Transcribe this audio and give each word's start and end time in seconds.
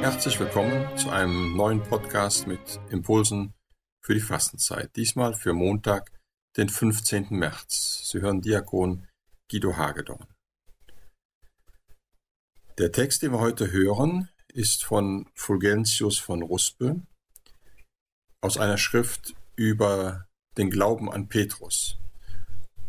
Herzlich 0.00 0.38
willkommen 0.38 0.86
zu 0.98 1.10
einem 1.10 1.56
neuen 1.56 1.82
Podcast 1.82 2.46
mit 2.46 2.78
Impulsen 2.90 3.54
für 4.02 4.14
die 4.14 4.20
Fastenzeit. 4.20 4.94
Diesmal 4.96 5.34
für 5.34 5.54
Montag, 5.54 6.12
den 6.56 6.68
15. 6.68 7.28
März. 7.30 8.10
Sie 8.10 8.20
hören 8.20 8.40
Diakon 8.40 9.06
Guido 9.50 9.76
Hagedorn. 9.76 10.26
Der 12.78 12.92
Text, 12.92 13.22
den 13.22 13.32
wir 13.32 13.40
heute 13.40 13.72
hören, 13.72 14.28
ist 14.48 14.84
von 14.84 15.28
Fulgentius 15.34 16.18
von 16.18 16.42
Ruspe 16.42 17.00
aus 18.40 18.58
einer 18.58 18.78
Schrift 18.78 19.34
über 19.56 20.26
den 20.58 20.70
Glauben 20.70 21.10
an 21.10 21.28
Petrus. 21.28 21.98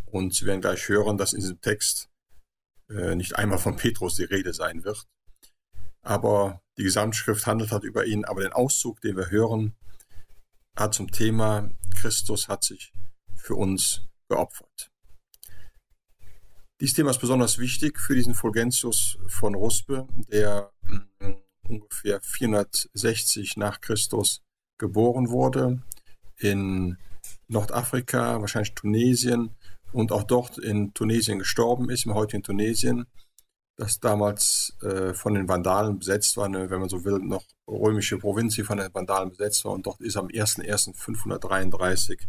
Und 0.06 0.34
Sie 0.34 0.46
werden 0.46 0.62
gleich 0.62 0.90
hören, 0.90 1.18
dass 1.18 1.34
in 1.34 1.40
diesem 1.40 1.62
Text 1.62 2.10
äh, 2.90 3.16
nicht 3.16 3.36
einmal 3.36 3.58
von 3.58 3.76
Petrus 3.76 4.16
die 4.16 4.24
Rede 4.24 4.54
sein 4.54 4.84
wird. 4.84 5.08
Aber 6.02 6.62
die 6.78 6.84
Gesamtschrift 6.84 7.48
handelt 7.48 7.72
halt 7.72 7.84
über 7.84 8.06
ihn. 8.06 8.26
Aber 8.26 8.42
den 8.42 8.54
Auszug, 8.54 9.02
den 9.02 9.18
wir 9.18 9.32
hören, 9.32 9.76
hat 10.76 10.94
zum 10.94 11.12
Thema, 11.12 11.70
Christus 11.96 12.48
hat 12.48 12.64
sich 12.64 12.94
für 13.36 13.56
uns 13.56 14.02
geopfert. 14.28 14.92
Dieses 16.82 16.96
Thema 16.96 17.12
ist 17.12 17.22
besonders 17.22 17.58
wichtig 17.58 18.00
für 18.00 18.16
diesen 18.16 18.36
Fulgentius 18.36 19.18
von 19.28 19.56
Ruspe, 19.56 20.08
der 20.30 20.72
mm, 20.82 21.32
ungefähr 21.70 22.20
460 22.22 23.56
nach 23.56 23.80
Christus 23.80 24.42
geboren 24.78 25.30
wurde 25.30 25.82
in 26.38 26.98
Nordafrika, 27.48 28.42
wahrscheinlich 28.42 28.76
Tunesien 28.76 29.56
und 29.96 30.12
auch 30.12 30.24
dort 30.24 30.58
in 30.58 30.94
Tunesien 30.94 31.40
gestorben 31.40 31.90
ist, 31.90 32.06
im 32.06 32.14
heutigen 32.14 32.44
Tunesien 32.44 33.08
das 33.78 34.02
damals 34.02 34.76
äh, 34.82 35.14
von 35.14 35.36
den 35.36 35.48
Vandalen 35.48 36.00
besetzt 36.00 36.36
war, 36.36 36.46
eine, 36.46 36.70
wenn 36.70 36.82
man 36.82 36.90
so 36.90 37.06
will, 37.06 37.20
noch 37.20 37.46
römische 37.68 38.18
Provinz, 38.18 38.56
die 38.56 38.64
von 38.64 38.78
den 38.78 38.94
Vandalen 38.94 39.30
besetzt 39.30 39.64
war. 39.64 39.72
Und 39.72 39.86
dort 39.86 40.02
ist 40.02 40.18
am 40.18 40.28
01.01.533 40.28 42.28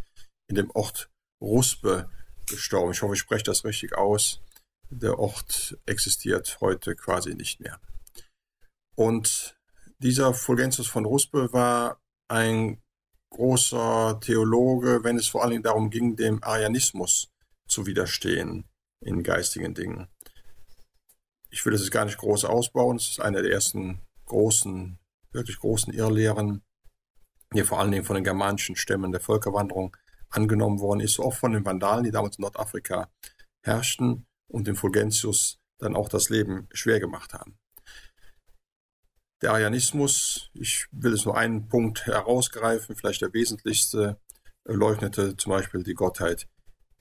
in 0.48 0.54
dem 0.54 0.70
Ort 0.74 1.10
Ruspe 1.40 2.08
gestorben. 2.48 2.92
Ich 2.92 3.02
hoffe, 3.02 3.14
ich 3.14 3.20
spreche 3.20 3.44
das 3.44 3.64
richtig 3.64 3.96
aus. 3.96 4.40
Der 4.90 5.18
Ort 5.18 5.76
existiert 5.86 6.58
heute 6.60 6.94
quasi 6.94 7.34
nicht 7.34 7.58
mehr. 7.58 7.80
Und 8.94 9.58
dieser 9.98 10.34
Fulgentius 10.34 10.86
von 10.86 11.04
Ruspe 11.04 11.52
war 11.52 12.00
ein 12.28 12.80
großer 13.30 14.20
Theologe, 14.20 15.02
wenn 15.02 15.16
es 15.16 15.26
vor 15.26 15.42
allen 15.42 15.50
Dingen 15.50 15.64
darum 15.64 15.90
ging, 15.90 16.14
dem 16.14 16.44
Arianismus 16.44 17.32
zu 17.66 17.86
widerstehen 17.86 18.68
in 19.00 19.22
geistigen 19.22 19.74
Dingen 19.74 20.08
ich 21.56 21.64
will 21.64 21.72
es 21.72 21.90
gar 21.90 22.04
nicht 22.04 22.18
groß 22.18 22.44
ausbauen. 22.44 22.96
Es 22.96 23.08
ist 23.08 23.20
eine 23.20 23.42
der 23.42 23.52
ersten 23.52 24.02
großen, 24.26 24.98
wirklich 25.32 25.58
großen 25.58 25.92
Irrlehren, 25.92 26.62
die 27.54 27.62
vor 27.62 27.80
allen 27.80 27.92
Dingen 27.92 28.04
von 28.04 28.14
den 28.14 28.24
germanischen 28.24 28.76
Stämmen 28.76 29.10
der 29.10 29.20
Völkerwanderung 29.20 29.96
angenommen 30.28 30.80
worden 30.80 31.00
ist, 31.00 31.18
oft 31.18 31.38
von 31.38 31.52
den 31.52 31.64
Vandalen, 31.64 32.04
die 32.04 32.10
damals 32.10 32.36
in 32.36 32.42
Nordafrika 32.42 33.10
herrschten 33.64 34.26
und 34.48 34.66
dem 34.66 34.76
Fulgentius 34.76 35.58
dann 35.78 35.96
auch 35.96 36.08
das 36.08 36.28
Leben 36.28 36.68
schwer 36.72 37.00
gemacht 37.00 37.32
haben. 37.32 37.58
Der 39.42 39.52
Arianismus, 39.52 40.50
ich 40.54 40.86
will 40.90 41.12
es 41.12 41.24
nur 41.24 41.36
einen 41.36 41.68
Punkt 41.68 42.06
herausgreifen, 42.06 42.96
vielleicht 42.96 43.22
der 43.22 43.32
wesentlichste, 43.32 44.18
leugnete 44.64 45.36
zum 45.36 45.50
Beispiel 45.50 45.82
die 45.84 45.94
Gottheit 45.94 46.48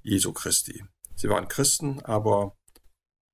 Jesu 0.06 0.34
Christi. 0.34 0.86
Sie 1.16 1.30
waren 1.30 1.48
Christen, 1.48 2.00
aber 2.02 2.56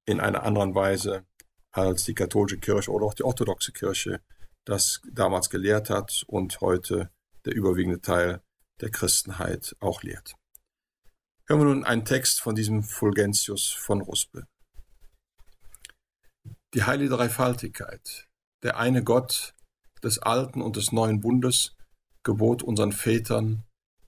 in 0.05 0.21
einer 0.21 0.43
anderen 0.43 0.73
Weise 0.73 1.25
als 1.71 2.05
die 2.05 2.13
katholische 2.13 2.59
Kirche 2.59 2.91
oder 2.91 3.05
auch 3.05 3.13
die 3.13 3.23
orthodoxe 3.23 3.73
Kirche 3.73 4.21
das 4.63 5.01
damals 5.11 5.49
gelehrt 5.49 5.89
hat 5.89 6.23
und 6.27 6.61
heute 6.61 7.11
der 7.45 7.55
überwiegende 7.55 7.99
Teil 7.99 8.41
der 8.79 8.89
Christenheit 8.89 9.75
auch 9.79 10.01
lehrt. 10.03 10.35
Hören 11.47 11.59
wir 11.59 11.65
nun 11.65 11.83
einen 11.83 12.05
Text 12.05 12.39
von 12.39 12.55
diesem 12.55 12.83
Fulgentius 12.83 13.71
von 13.71 14.01
Ruspe. 14.01 14.47
Die 16.73 16.83
heilige 16.83 17.09
Dreifaltigkeit, 17.09 18.29
der 18.63 18.77
eine 18.77 19.03
Gott 19.03 19.55
des 20.03 20.19
alten 20.19 20.61
und 20.61 20.77
des 20.77 20.93
neuen 20.93 21.19
Bundes, 21.19 21.75
gebot 22.23 22.63
unseren 22.63 22.93
Vätern, 22.93 23.65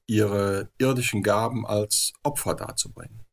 ihre 0.08 0.70
irdischen 0.78 1.24
Gaben 1.24 1.66
als 1.66 2.14
Opfer 2.24 2.56
darzubringen. 2.56 3.26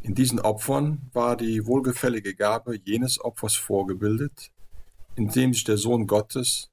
In 0.00 0.14
diesen 0.14 0.40
Opfern 0.40 1.10
war 1.12 1.36
die 1.36 1.66
wohlgefällige 1.66 2.34
Gabe 2.34 2.76
jenes 2.76 3.20
Opfers 3.20 3.54
vorgebildet, 3.54 4.50
in 5.14 5.28
dem 5.28 5.52
sich 5.54 5.64
der 5.64 5.76
Sohn 5.76 6.06
Gottes 6.06 6.70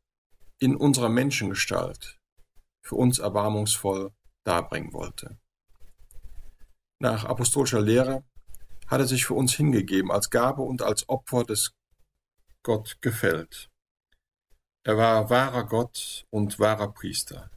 in 0.59 0.75
unserer 0.75 1.09
Menschengestalt 1.09 2.17
für 2.81 2.95
uns 2.95 3.19
erbarmungsvoll 3.19 4.11
darbringen 4.43 4.93
wollte. 4.93 5.37
Nach 6.99 7.25
apostolischer 7.25 7.81
Lehre 7.81 8.23
hat 8.87 9.01
er 9.01 9.07
sich 9.07 9.25
für 9.25 9.35
uns 9.35 9.53
hingegeben 9.53 10.11
als 10.11 10.29
Gabe 10.31 10.63
und 10.63 10.81
als 10.81 11.07
Opfer 11.07 11.43
des 11.43 11.71
Gott 12.63 12.97
gefällt. 13.01 13.69
Er 14.83 14.97
war 14.97 15.29
wahrer 15.29 15.65
Gott 15.65 16.25
und 16.31 16.57
wahrer 16.59 16.91
Priester 16.91 17.51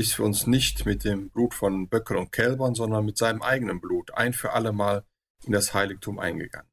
ist 0.00 0.14
für 0.14 0.24
uns 0.24 0.46
nicht 0.46 0.86
mit 0.86 1.04
dem 1.04 1.28
Blut 1.28 1.52
von 1.52 1.86
Böcken 1.86 2.16
und 2.16 2.32
Kälbern, 2.32 2.74
sondern 2.74 3.04
mit 3.04 3.18
seinem 3.18 3.42
eigenen 3.42 3.82
Blut 3.82 4.14
ein 4.14 4.32
für 4.32 4.54
allemal 4.54 5.04
in 5.44 5.52
das 5.52 5.74
Heiligtum 5.74 6.18
eingegangen. 6.18 6.70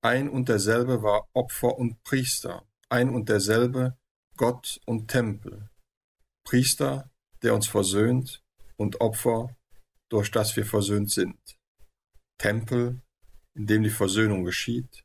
Ein 0.00 0.30
und 0.30 0.48
derselbe 0.48 1.02
war 1.02 1.28
Opfer 1.34 1.76
und 1.76 2.02
Priester, 2.02 2.64
ein 2.88 3.10
und 3.10 3.28
derselbe 3.28 3.98
Gott 4.38 4.80
und 4.86 5.08
Tempel. 5.08 5.68
Priester, 6.44 7.10
der 7.42 7.54
uns 7.54 7.68
versöhnt, 7.68 8.42
und 8.76 9.02
Opfer, 9.02 9.54
durch 10.08 10.30
das 10.30 10.56
wir 10.56 10.64
versöhnt 10.64 11.10
sind. 11.10 11.38
Tempel, 12.38 13.02
in 13.54 13.66
dem 13.66 13.82
die 13.82 13.90
Versöhnung 13.90 14.44
geschieht, 14.44 15.04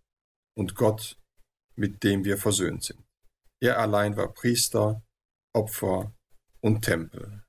und 0.55 0.73
Gott, 0.73 1.17
mit 1.75 2.03
dem 2.03 2.23
wir 2.23 2.37
versöhnt 2.37 2.85
sind. 2.85 3.03
Er 3.59 3.77
allein 3.77 4.15
war 4.15 4.33
Priester, 4.33 5.03
Opfer 5.53 6.16
und 6.67 6.81
Tempel. 6.81 7.43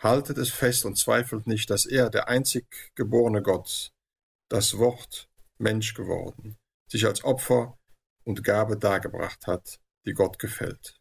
Haltet 0.00 0.38
es 0.38 0.50
fest 0.50 0.84
und 0.84 0.96
zweifelt 0.98 1.46
nicht, 1.46 1.70
dass 1.70 1.86
er, 1.86 2.10
der 2.10 2.28
einzig 2.28 2.92
geborene 2.96 3.42
Gott, 3.42 3.92
das 4.50 4.78
Wort 4.78 5.28
Mensch 5.58 5.94
geworden, 5.94 6.56
sich 6.90 7.06
als 7.06 7.24
Opfer 7.24 7.78
und 8.24 8.44
Gabe 8.44 8.76
dargebracht 8.76 9.46
hat, 9.46 9.80
die 10.06 10.14
Gott 10.14 10.38
gefällt. 10.38 11.00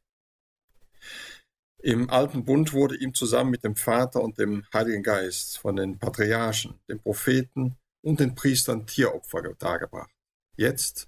Im 1.83 2.09
alten 2.09 2.45
Bund 2.45 2.73
wurde 2.73 2.97
ihm 2.97 3.13
zusammen 3.13 3.51
mit 3.51 3.63
dem 3.63 3.75
Vater 3.75 4.21
und 4.21 4.39
dem 4.39 4.65
Heiligen 4.73 5.03
Geist 5.03 5.59
von 5.59 5.75
den 5.75 5.99
Patriarchen, 5.99 6.79
den 6.89 7.01
Propheten 7.01 7.77
und 8.03 8.19
den 8.19 8.35
Priestern 8.35 8.85
Tieropfer 8.87 9.41
dargebracht. 9.55 10.13
Jetzt, 10.55 11.07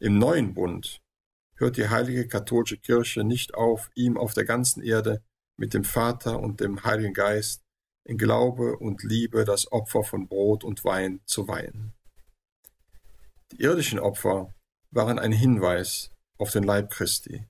im 0.00 0.18
neuen 0.18 0.54
Bund, 0.54 1.00
hört 1.56 1.76
die 1.76 1.88
heilige 1.88 2.28
katholische 2.28 2.78
Kirche 2.78 3.24
nicht 3.24 3.54
auf, 3.54 3.90
ihm 3.94 4.16
auf 4.16 4.34
der 4.34 4.44
ganzen 4.44 4.82
Erde 4.82 5.22
mit 5.56 5.74
dem 5.74 5.84
Vater 5.84 6.38
und 6.38 6.60
dem 6.60 6.84
Heiligen 6.84 7.14
Geist 7.14 7.62
in 8.04 8.18
Glaube 8.18 8.76
und 8.76 9.02
Liebe 9.02 9.44
das 9.44 9.72
Opfer 9.72 10.04
von 10.04 10.28
Brot 10.28 10.64
und 10.64 10.84
Wein 10.84 11.20
zu 11.24 11.48
weihen. 11.48 11.92
Die 13.52 13.62
irdischen 13.62 13.98
Opfer 13.98 14.54
waren 14.90 15.18
ein 15.18 15.32
Hinweis 15.32 16.10
auf 16.38 16.50
den 16.50 16.62
Leib 16.62 16.90
Christi, 16.90 17.46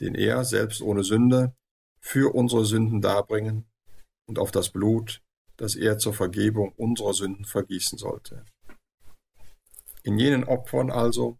den 0.00 0.14
er 0.14 0.44
selbst 0.44 0.80
ohne 0.80 1.02
Sünde 1.02 1.54
für 2.00 2.34
unsere 2.34 2.64
Sünden 2.64 3.00
darbringen 3.00 3.66
und 4.26 4.38
auf 4.38 4.50
das 4.50 4.70
Blut, 4.70 5.22
das 5.56 5.74
er 5.74 5.98
zur 5.98 6.14
Vergebung 6.14 6.72
unserer 6.76 7.14
Sünden 7.14 7.44
vergießen 7.44 7.98
sollte. 7.98 8.44
In 10.02 10.18
jenen 10.18 10.44
Opfern 10.44 10.90
also 10.90 11.38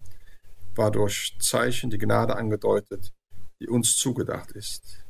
war 0.77 0.91
durch 0.91 1.37
Zeichen 1.41 1.91
die 1.91 1.99
Gnade 1.99 2.37
angedeutet, 2.37 3.13
die 3.61 3.69
uns 3.69 3.97
zugedacht 3.97 4.53
ist. 4.53 5.05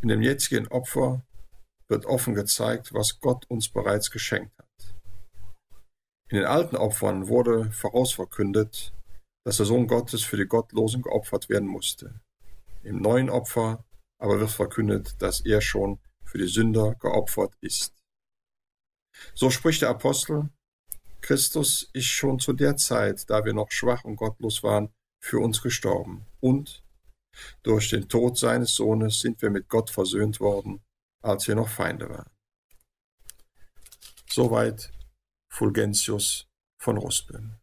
In 0.00 0.08
dem 0.08 0.22
jetzigen 0.22 0.68
Opfer 0.68 1.22
wird 1.88 2.06
offen 2.06 2.34
gezeigt, 2.34 2.92
was 2.94 3.20
Gott 3.20 3.44
uns 3.48 3.68
bereits 3.68 4.10
geschenkt 4.10 4.56
hat. 4.58 4.94
In 6.28 6.38
den 6.38 6.46
alten 6.46 6.76
Opfern 6.76 7.28
wurde 7.28 7.70
vorausverkündet, 7.72 8.92
dass 9.44 9.58
der 9.58 9.66
Sohn 9.66 9.86
Gottes 9.86 10.22
für 10.24 10.36
die 10.36 10.46
Gottlosen 10.46 11.02
geopfert 11.02 11.48
werden 11.48 11.68
musste. 11.68 12.20
Im 12.82 13.00
neuen 13.02 13.28
Opfer 13.28 13.84
aber 14.18 14.40
wird 14.40 14.50
verkündet, 14.50 15.20
dass 15.20 15.40
er 15.40 15.60
schon 15.60 15.98
für 16.24 16.38
die 16.38 16.46
Sünder 16.46 16.94
geopfert 16.94 17.54
ist. 17.60 17.92
So 19.34 19.50
spricht 19.50 19.82
der 19.82 19.90
Apostel, 19.90 20.48
Christus 21.22 21.88
ist 21.92 22.06
schon 22.06 22.40
zu 22.40 22.52
der 22.52 22.76
Zeit, 22.76 23.30
da 23.30 23.44
wir 23.44 23.54
noch 23.54 23.70
schwach 23.70 24.04
und 24.04 24.16
gottlos 24.16 24.62
waren, 24.62 24.92
für 25.22 25.38
uns 25.38 25.62
gestorben. 25.62 26.26
Und 26.40 26.82
durch 27.62 27.90
den 27.90 28.08
Tod 28.08 28.36
seines 28.36 28.74
Sohnes 28.74 29.20
sind 29.20 29.40
wir 29.40 29.50
mit 29.50 29.68
Gott 29.68 29.88
versöhnt 29.88 30.40
worden, 30.40 30.82
als 31.22 31.46
wir 31.46 31.54
noch 31.54 31.68
Feinde 31.68 32.10
waren. 32.10 32.30
Soweit 34.28 34.90
Fulgentius 35.50 36.48
von 36.80 36.96
Ruspe. 36.96 37.60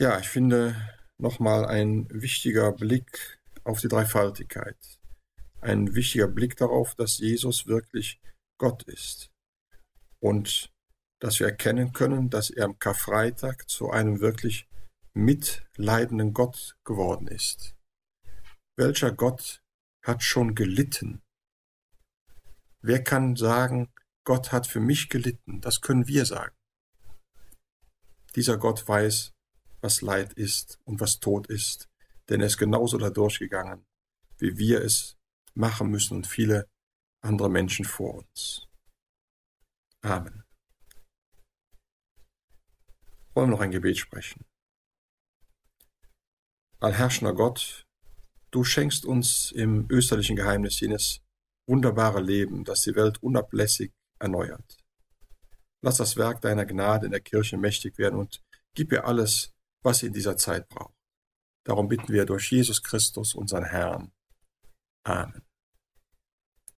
Ja, 0.00 0.18
ich 0.18 0.28
finde 0.28 0.74
nochmal 1.18 1.66
ein 1.66 2.08
wichtiger 2.10 2.72
Blick 2.72 3.40
auf 3.64 3.80
die 3.80 3.88
Dreifaltigkeit. 3.88 4.78
Ein 5.60 5.94
wichtiger 5.94 6.26
Blick 6.26 6.56
darauf, 6.56 6.94
dass 6.94 7.18
Jesus 7.18 7.66
wirklich 7.66 8.20
Gott 8.58 8.82
ist. 8.84 9.31
Und 10.22 10.72
dass 11.20 11.40
wir 11.40 11.48
erkennen 11.48 11.92
können, 11.92 12.30
dass 12.30 12.50
er 12.50 12.64
am 12.64 12.78
Karfreitag 12.78 13.68
zu 13.68 13.90
einem 13.90 14.20
wirklich 14.20 14.68
mitleidenden 15.14 16.32
Gott 16.32 16.76
geworden 16.84 17.26
ist. 17.26 17.74
Welcher 18.76 19.12
Gott 19.12 19.62
hat 20.04 20.22
schon 20.22 20.54
gelitten? 20.54 21.22
Wer 22.80 23.02
kann 23.02 23.36
sagen, 23.36 23.92
Gott 24.24 24.52
hat 24.52 24.66
für 24.66 24.80
mich 24.80 25.08
gelitten? 25.08 25.60
Das 25.60 25.80
können 25.80 26.06
wir 26.06 26.24
sagen. 26.24 26.54
Dieser 28.36 28.58
Gott 28.58 28.86
weiß, 28.86 29.32
was 29.80 30.02
Leid 30.02 30.32
ist 30.34 30.78
und 30.84 31.00
was 31.00 31.18
Tod 31.18 31.48
ist, 31.48 31.88
denn 32.28 32.40
er 32.40 32.46
ist 32.46 32.58
genauso 32.58 32.96
da 32.96 33.10
durchgegangen, 33.10 33.84
wie 34.38 34.56
wir 34.56 34.82
es 34.82 35.18
machen 35.54 35.90
müssen 35.90 36.16
und 36.16 36.26
viele 36.26 36.68
andere 37.20 37.50
Menschen 37.50 37.84
vor 37.84 38.14
uns. 38.14 38.68
Amen. 40.02 40.42
Wollen 43.34 43.48
wir 43.48 43.56
noch 43.56 43.60
ein 43.60 43.70
Gebet 43.70 43.98
sprechen. 43.98 44.44
Allherrschender 46.80 47.34
Gott, 47.34 47.86
du 48.50 48.64
schenkst 48.64 49.06
uns 49.06 49.52
im 49.52 49.86
österlichen 49.88 50.36
Geheimnis 50.36 50.80
jenes 50.80 51.20
wunderbare 51.68 52.20
Leben, 52.20 52.64
das 52.64 52.82
die 52.82 52.96
Welt 52.96 53.22
unablässig 53.22 53.92
erneuert. 54.18 54.76
Lass 55.80 55.96
das 55.96 56.16
Werk 56.16 56.40
deiner 56.40 56.66
Gnade 56.66 57.06
in 57.06 57.12
der 57.12 57.20
Kirche 57.20 57.56
mächtig 57.56 57.98
werden 57.98 58.18
und 58.18 58.42
gib 58.74 58.92
ihr 58.92 59.06
alles, 59.06 59.52
was 59.82 59.98
sie 59.98 60.06
in 60.06 60.12
dieser 60.12 60.36
Zeit 60.36 60.68
braucht. 60.68 60.94
Darum 61.64 61.88
bitten 61.88 62.12
wir 62.12 62.26
durch 62.26 62.50
Jesus 62.50 62.82
Christus, 62.82 63.34
unseren 63.34 63.64
Herrn. 63.64 64.12
Amen. 65.04 65.42